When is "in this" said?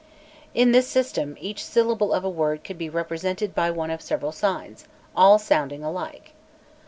0.55-0.87